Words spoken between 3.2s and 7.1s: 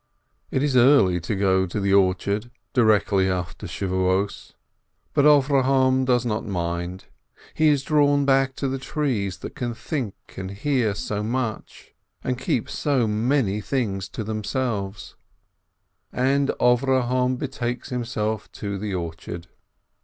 after the Feast of Weeks, but Avrdhom does not mind,